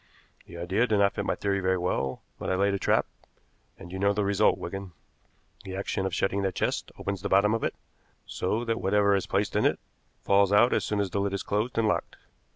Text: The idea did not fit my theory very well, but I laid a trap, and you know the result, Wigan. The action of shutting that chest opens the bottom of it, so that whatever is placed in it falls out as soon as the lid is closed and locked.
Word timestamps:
The 0.47 0.57
idea 0.57 0.87
did 0.87 0.97
not 0.97 1.13
fit 1.13 1.25
my 1.27 1.35
theory 1.35 1.59
very 1.59 1.77
well, 1.77 2.23
but 2.39 2.49
I 2.49 2.55
laid 2.55 2.73
a 2.73 2.79
trap, 2.79 3.05
and 3.77 3.91
you 3.91 3.99
know 3.99 4.13
the 4.13 4.25
result, 4.25 4.57
Wigan. 4.57 4.93
The 5.63 5.75
action 5.75 6.07
of 6.07 6.13
shutting 6.15 6.41
that 6.41 6.55
chest 6.55 6.91
opens 6.97 7.21
the 7.21 7.29
bottom 7.29 7.53
of 7.53 7.63
it, 7.63 7.75
so 8.25 8.65
that 8.65 8.81
whatever 8.81 9.13
is 9.15 9.27
placed 9.27 9.55
in 9.55 9.63
it 9.63 9.79
falls 10.19 10.51
out 10.51 10.73
as 10.73 10.83
soon 10.85 10.99
as 11.01 11.11
the 11.11 11.19
lid 11.21 11.33
is 11.33 11.43
closed 11.43 11.77
and 11.77 11.87
locked. 11.87 12.15